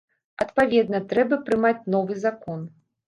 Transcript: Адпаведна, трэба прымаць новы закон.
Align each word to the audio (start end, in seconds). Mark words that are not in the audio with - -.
Адпаведна, 0.45 1.01
трэба 1.13 1.39
прымаць 1.49 1.87
новы 1.97 2.19
закон. 2.25 2.65